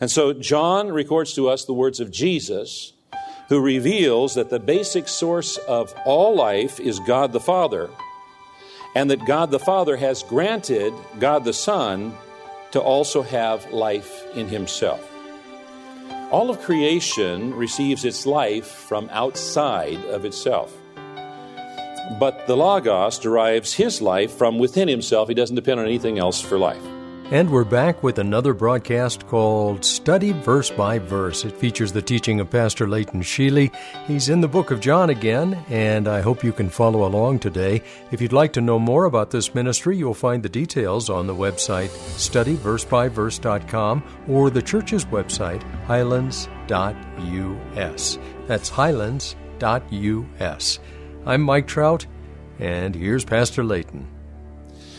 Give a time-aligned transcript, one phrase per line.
[0.00, 2.92] And so John records to us the words of Jesus,
[3.48, 7.88] who reveals that the basic source of all life is God the Father,
[8.94, 12.14] and that God the Father has granted God the Son
[12.72, 15.00] to also have life in himself.
[16.30, 20.76] All of creation receives its life from outside of itself.
[22.18, 25.28] But the Logos derives his life from within himself.
[25.28, 26.82] He doesn't depend on anything else for life.
[27.32, 31.44] And we're back with another broadcast called Study Verse by Verse.
[31.44, 33.74] It features the teaching of Pastor Leighton Sheely.
[34.06, 37.82] He's in the book of John again, and I hope you can follow along today.
[38.12, 41.34] If you'd like to know more about this ministry, you'll find the details on the
[41.34, 48.18] website studyversebyverse.com or the church's website, highlands.us.
[48.46, 50.78] That's highlands.us.
[51.26, 52.06] I'm Mike Trout,
[52.60, 54.15] and here's Pastor Leighton.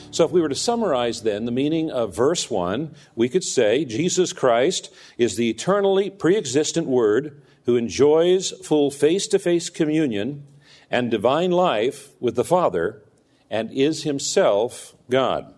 [0.10, 3.86] So, if we were to summarize then the meaning of verse 1, we could say
[3.86, 10.48] Jesus Christ is the eternally pre existent Word who enjoys full face to face communion
[10.90, 13.04] and divine life with the Father
[13.50, 15.54] and is himself God.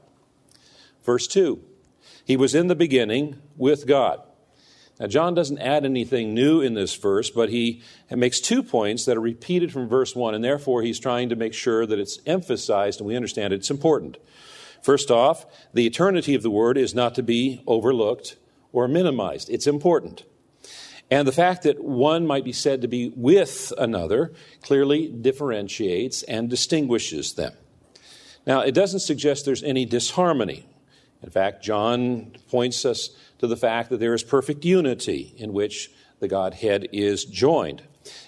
[1.04, 1.64] Verse 2
[2.26, 4.22] He was in the beginning with God.
[5.00, 9.16] Now, John doesn't add anything new in this verse, but he makes two points that
[9.16, 13.00] are repeated from verse 1, and therefore he's trying to make sure that it's emphasized
[13.00, 14.18] and we understand it's important.
[14.82, 18.36] First off, the eternity of the Word is not to be overlooked
[18.74, 20.24] or minimized, it's important.
[21.10, 26.50] And the fact that one might be said to be with another clearly differentiates and
[26.50, 27.54] distinguishes them.
[28.46, 30.69] Now, it doesn't suggest there's any disharmony.
[31.22, 33.10] In fact, John points us
[33.40, 37.84] to the fact that there is perfect unity in which the Godhead is joined.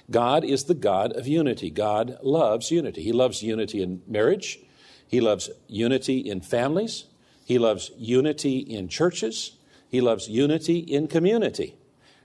[0.09, 1.69] God is the God of unity.
[1.69, 3.01] God loves unity.
[3.01, 4.59] He loves unity in marriage.
[5.07, 7.05] He loves unity in families.
[7.45, 9.57] He loves unity in churches.
[9.89, 11.75] He loves unity in community.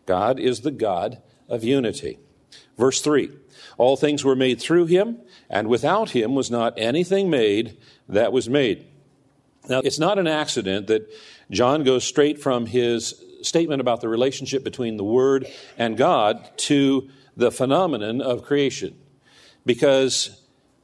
[0.05, 2.19] God is the God of unity.
[2.79, 3.31] Verse 3
[3.79, 5.19] All things were made through him,
[5.51, 7.77] and without him was not anything made
[8.09, 8.87] that was made.
[9.69, 11.11] Now, it's not an accident that
[11.51, 15.47] John goes straight from his statement about the relationship between the Word
[15.77, 18.97] and God to the phenomenon of creation.
[19.65, 20.41] Because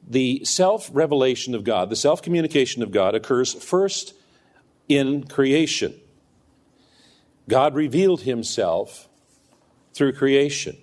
[0.06, 4.14] the self revelation of God, the self communication of God, occurs first
[4.88, 5.94] in creation.
[7.48, 9.08] God revealed himself
[9.94, 10.76] through creation.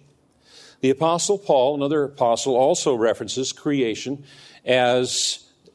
[0.82, 4.24] The Apostle Paul, another apostle, also references creation
[4.66, 5.49] as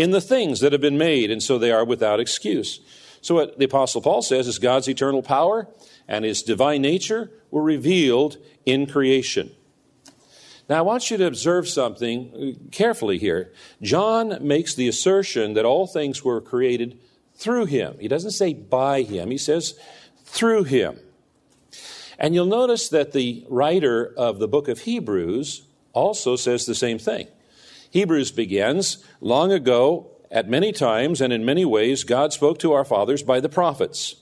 [0.00, 2.80] in the things that have been made, and so they are without excuse.
[3.20, 5.68] So, what the Apostle Paul says is God's eternal power
[6.08, 9.50] and his divine nature were revealed in creation.
[10.68, 13.52] Now, I want you to observe something uh, carefully here.
[13.82, 16.98] John makes the assertion that all things were created
[17.34, 17.96] through him.
[18.00, 19.78] He doesn't say by him, he says
[20.24, 20.98] through him.
[22.18, 25.62] And you'll notice that the writer of the book of Hebrews
[25.92, 27.28] also says the same thing.
[27.90, 32.84] Hebrews begins long ago, at many times and in many ways, God spoke to our
[32.84, 34.14] fathers by the prophets.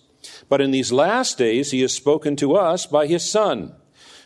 [0.48, 3.74] But in these last days, he has spoken to us by his Son,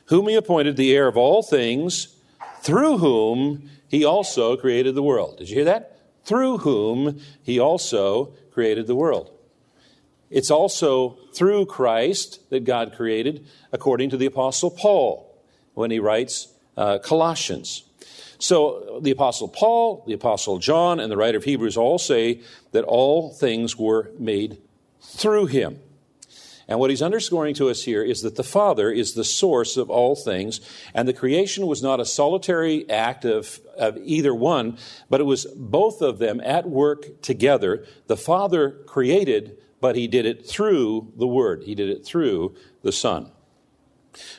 [0.07, 2.17] whom he appointed the heir of all things,
[2.61, 5.39] through whom he also created the world.
[5.39, 5.99] Did you hear that?
[6.25, 9.31] Through whom he also created the world.
[10.31, 15.37] It's also through Christ that God created, according to the Apostle Paul
[15.75, 17.83] when he writes uh, Colossians.
[18.43, 22.41] So the Apostle Paul, the Apostle John, and the writer of Hebrews all say
[22.73, 24.59] that all things were made
[25.01, 25.79] through him.
[26.67, 29.91] And what he's underscoring to us here is that the Father is the source of
[29.91, 30.61] all things,
[30.93, 34.77] and the creation was not a solitary act of, of either one,
[35.09, 37.87] but it was both of them at work together.
[38.09, 42.91] The Father created, but he did it through the Word, he did it through the
[42.91, 43.31] Son.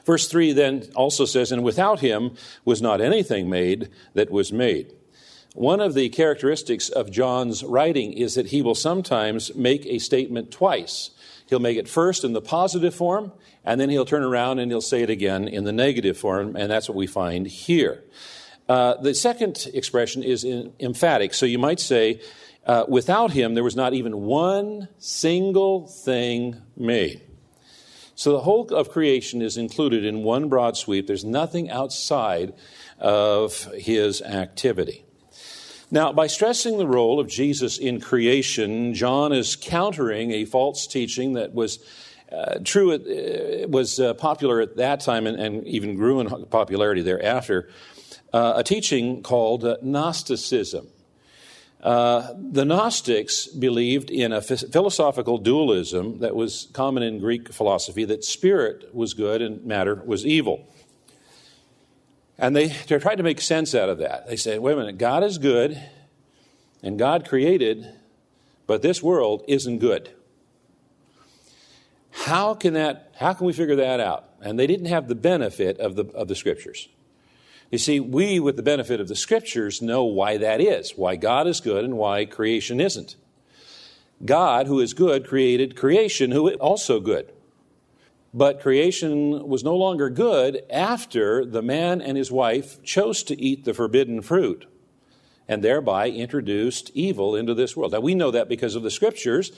[0.05, 2.35] Verse 3 then also says, And without him
[2.65, 4.93] was not anything made that was made.
[5.53, 10.51] One of the characteristics of John's writing is that he will sometimes make a statement
[10.51, 11.11] twice.
[11.47, 13.31] He'll make it first in the positive form,
[13.63, 16.71] and then he'll turn around and he'll say it again in the negative form, and
[16.71, 18.03] that's what we find here.
[18.67, 20.43] Uh, the second expression is
[20.79, 21.33] emphatic.
[21.33, 22.21] So you might say,
[22.65, 27.21] uh, without him, there was not even one single thing made.
[28.15, 31.07] So the whole of creation is included in one broad sweep.
[31.07, 32.53] There's nothing outside
[32.99, 35.05] of his activity.
[35.89, 41.33] Now, by stressing the role of Jesus in creation, John is countering a false teaching
[41.33, 41.79] that was
[42.31, 46.45] uh, true, it, uh, was uh, popular at that time and, and, even grew in
[46.47, 47.69] popularity thereafter,
[48.33, 50.87] uh, a teaching called uh, Gnosticism.
[51.83, 58.23] Uh, the Gnostics believed in a philosophical dualism that was common in Greek philosophy that
[58.23, 60.65] spirit was good and matter was evil.
[62.37, 64.27] And they, they tried to make sense out of that.
[64.27, 65.77] They said, wait a minute, God is good
[66.81, 67.93] and God created,
[68.65, 70.09] but this world isn't good.
[72.11, 74.29] How can that how can we figure that out?
[74.41, 76.87] And they didn't have the benefit of the of the scriptures.
[77.73, 81.47] You see, we, with the benefit of the scriptures, know why that is, why God
[81.47, 83.15] is good and why creation isn't.
[84.23, 87.33] God, who is good, created creation, who is also good.
[88.31, 93.65] But creation was no longer good after the man and his wife chose to eat
[93.65, 94.67] the forbidden fruit
[95.47, 97.93] and thereby introduced evil into this world.
[97.93, 99.51] Now, we know that because of the scriptures.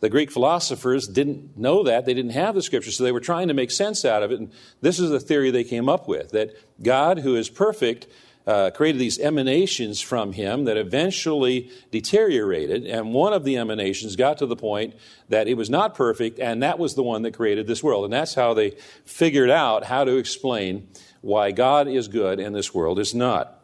[0.00, 2.04] The Greek philosophers didn't know that.
[2.04, 4.38] They didn't have the scriptures, so they were trying to make sense out of it.
[4.38, 8.06] And this is the theory they came up with that God, who is perfect,
[8.46, 12.86] uh, created these emanations from him that eventually deteriorated.
[12.86, 14.94] And one of the emanations got to the point
[15.28, 18.04] that it was not perfect, and that was the one that created this world.
[18.04, 20.88] And that's how they figured out how to explain
[21.22, 23.55] why God is good and this world is not.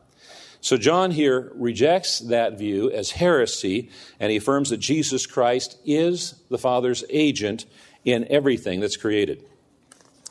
[0.62, 6.36] So John here rejects that view as heresy, and he affirms that Jesus Christ is
[6.50, 7.66] the Father's agent
[8.04, 9.44] in everything that's created.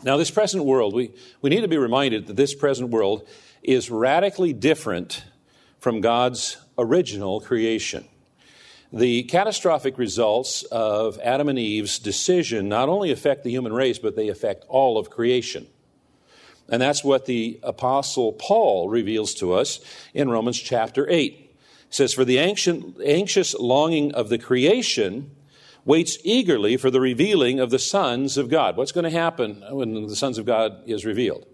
[0.04, 1.12] Now, this present world, we,
[1.42, 3.28] we need to be reminded that this present world
[3.62, 5.22] is radically different
[5.80, 8.06] from God's original creation.
[8.94, 14.16] The catastrophic results of Adam and Eve's decision not only affect the human race, but
[14.16, 15.68] they affect all of creation.
[16.72, 19.82] And that's what the Apostle Paul reveals to us
[20.14, 21.34] in Romans chapter 8.
[21.34, 25.36] It says, For the anxious longing of the creation
[25.84, 28.78] waits eagerly for the revealing of the sons of God.
[28.78, 31.46] What's going to happen when the sons of God is revealed?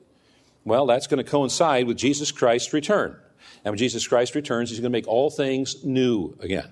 [0.64, 3.18] Well, that's going to coincide with Jesus Christ's return.
[3.66, 6.70] And when Jesus Christ returns, he's going to make all things new again.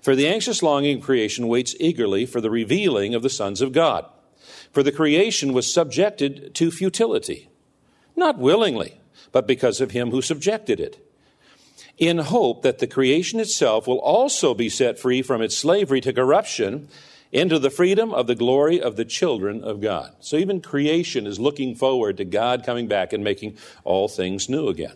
[0.00, 3.72] For the anxious longing of creation waits eagerly for the revealing of the sons of
[3.72, 4.06] God.
[4.72, 7.49] For the creation was subjected to futility
[8.20, 9.00] not willingly,
[9.32, 11.04] but because of him who subjected it,
[11.98, 16.12] in hope that the creation itself will also be set free from its slavery to
[16.12, 16.88] corruption
[17.32, 20.14] into the freedom of the glory of the children of God.
[20.20, 24.68] So even creation is looking forward to God coming back and making all things new
[24.68, 24.94] again.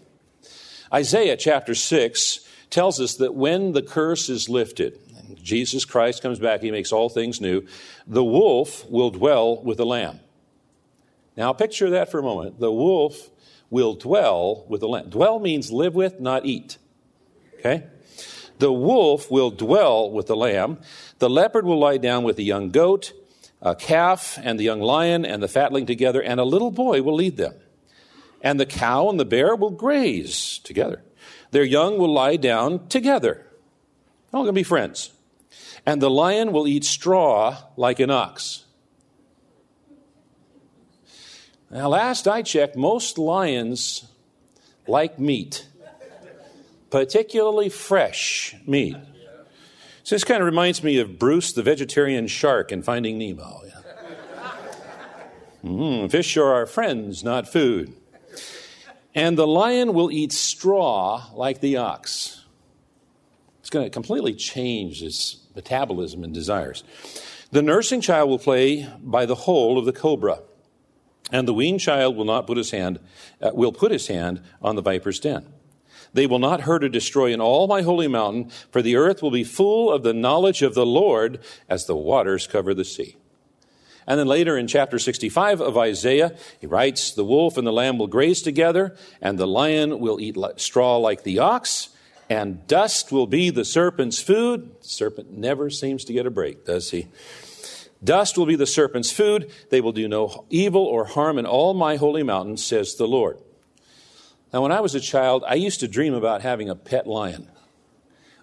[0.92, 4.98] Isaiah chapter 6 tells us that when the curse is lifted,
[5.42, 7.66] Jesus Christ comes back, he makes all things new,
[8.06, 10.20] the wolf will dwell with the lamb.
[11.36, 12.60] Now, picture that for a moment.
[12.60, 13.30] The wolf
[13.70, 15.10] will dwell with the lamb.
[15.10, 16.78] Dwell means live with, not eat.
[17.58, 17.84] Okay?
[18.58, 20.78] The wolf will dwell with the lamb.
[21.18, 23.12] The leopard will lie down with the young goat,
[23.60, 27.14] a calf and the young lion and the fatling together, and a little boy will
[27.14, 27.54] lead them.
[28.40, 31.02] And the cow and the bear will graze together.
[31.50, 33.34] Their young will lie down together.
[34.30, 35.10] They're all going to be friends.
[35.86, 38.63] And the lion will eat straw like an ox.
[41.74, 44.06] Now, last I checked, most lions
[44.86, 45.66] like meat,
[46.88, 48.96] particularly fresh meat.
[50.04, 53.62] So this kind of reminds me of Bruce, the vegetarian shark, in Finding Nemo.
[55.64, 57.92] Mm, fish are our friends, not food.
[59.12, 62.44] And the lion will eat straw like the ox.
[63.58, 66.84] It's going to completely change its metabolism and desires.
[67.50, 70.38] The nursing child will play by the hole of the cobra.
[71.34, 73.00] And the weaned child will not put his hand,
[73.42, 75.44] uh, will put his hand on the viper's den.
[76.12, 79.32] They will not hurt or destroy in all my holy mountain, for the earth will
[79.32, 83.16] be full of the knowledge of the Lord as the waters cover the sea.
[84.06, 87.98] And then later in chapter 65 of Isaiah, he writes, The wolf and the lamb
[87.98, 91.88] will graze together, and the lion will eat straw like the ox,
[92.30, 94.70] and dust will be the serpent's food.
[94.82, 97.08] The serpent never seems to get a break, does he?
[98.04, 99.50] Dust will be the serpent's food.
[99.70, 103.38] They will do no evil or harm in all my holy mountains, says the Lord.
[104.52, 107.50] Now, when I was a child, I used to dream about having a pet lion.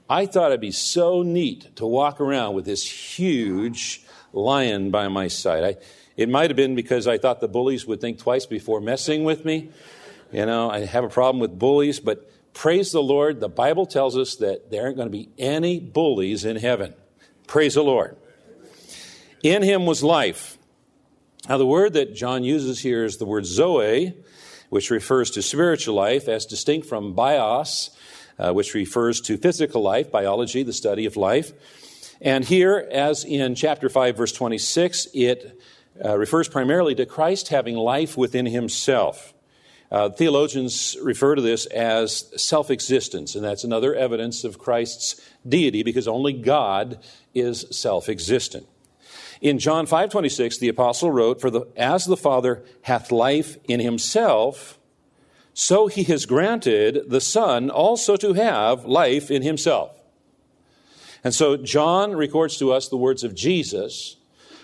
[0.09, 2.83] I thought it'd be so neat to walk around with this
[3.17, 4.03] huge
[4.33, 5.63] lion by my side.
[5.63, 5.77] I,
[6.17, 9.45] it might have been because I thought the bullies would think twice before messing with
[9.45, 9.69] me.
[10.33, 14.17] You know, I have a problem with bullies, but praise the Lord, the Bible tells
[14.17, 16.93] us that there aren't going to be any bullies in heaven.
[17.47, 18.17] Praise the Lord.
[19.43, 20.57] In him was life.
[21.49, 24.13] Now, the word that John uses here is the word zoe,
[24.69, 27.89] which refers to spiritual life, as distinct from bios,
[28.37, 31.51] uh, which refers to physical life, biology, the study of life.
[32.21, 35.59] And here, as in chapter 5, verse 26, it
[36.03, 39.33] uh, refers primarily to Christ having life within himself.
[39.89, 45.81] Uh, theologians refer to this as self existence, and that's another evidence of Christ's deity
[45.83, 46.99] because only God
[47.33, 48.67] is self existent.
[49.41, 54.77] In John 5:26 the apostle wrote for the as the father hath life in himself
[55.53, 59.91] so he has granted the son also to have life in himself.
[61.23, 64.17] And so John records to us the words of Jesus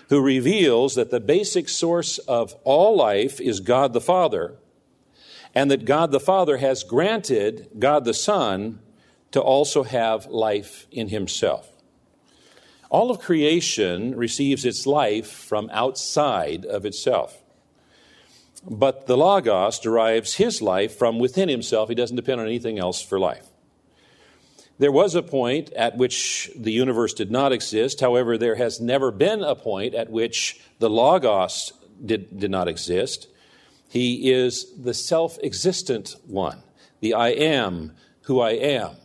[0.08, 4.56] who reveals that the basic source of all life is God the Father
[5.54, 8.80] and that God the Father has granted God the Son
[9.32, 11.70] to also have life in himself.
[12.90, 17.36] All of creation receives its life from outside of itself.
[18.68, 21.88] But the Logos derives his life from within himself.
[21.88, 23.46] He doesn't depend on anything else for life.
[24.78, 28.00] There was a point at which the universe did not exist.
[28.00, 31.72] However, there has never been a point at which the Logos
[32.04, 33.28] did, did not exist.
[33.88, 36.62] He is the self existent one,
[37.00, 37.92] the I am
[38.22, 38.96] who I am,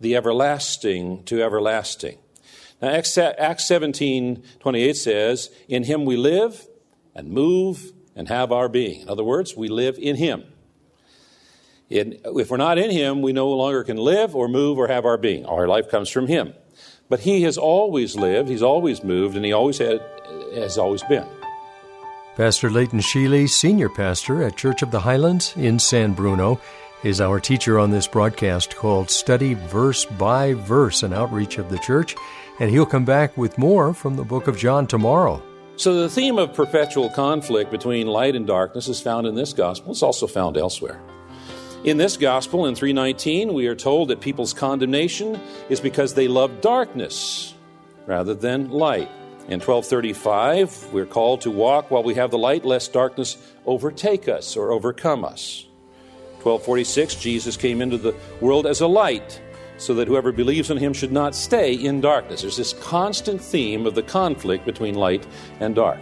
[0.00, 2.18] the everlasting to everlasting.
[2.80, 6.66] Now, Acts 17 28 says, In him we live
[7.14, 9.02] and move and have our being.
[9.02, 10.44] In other words, we live in him.
[11.90, 15.04] In, if we're not in him, we no longer can live or move or have
[15.04, 15.44] our being.
[15.46, 16.54] Our life comes from him.
[17.08, 20.00] But he has always lived, he's always moved, and he always had,
[20.54, 21.26] has always been.
[22.36, 26.60] Pastor Leighton Sheely, senior pastor at Church of the Highlands in San Bruno,
[27.04, 31.78] is our teacher on this broadcast called Study Verse by Verse, an outreach of the
[31.78, 32.16] church
[32.58, 35.42] and he'll come back with more from the book of John tomorrow.
[35.76, 39.90] So, the theme of perpetual conflict between light and darkness is found in this gospel.
[39.90, 41.00] It's also found elsewhere.
[41.82, 46.60] In this gospel, in 319, we are told that people's condemnation is because they love
[46.60, 47.54] darkness
[48.06, 49.10] rather than light.
[49.48, 54.56] In 1235, we're called to walk while we have the light, lest darkness overtake us
[54.56, 55.66] or overcome us.
[56.42, 59.42] 1246, Jesus came into the world as a light
[59.76, 62.42] so that whoever believes in him should not stay in darkness.
[62.42, 65.26] There's this constant theme of the conflict between light
[65.60, 66.00] and dark.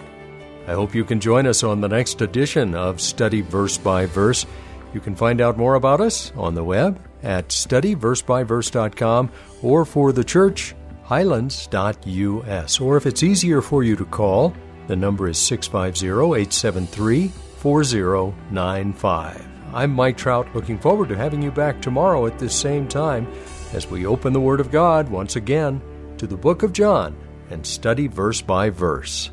[0.66, 4.46] I hope you can join us on the next edition of Study Verse by Verse.
[4.94, 9.30] You can find out more about us on the web at studyversebyverse.com
[9.62, 10.74] or for the church,
[11.04, 12.80] highlands.us.
[12.80, 14.54] Or if it's easier for you to call,
[14.86, 19.48] the number is 650 873 4095.
[19.74, 23.26] I'm Mike Trout, looking forward to having you back tomorrow at this same time
[23.74, 25.80] as we open the Word of God once again
[26.18, 27.16] to the book of John
[27.50, 29.30] and study verse by verse.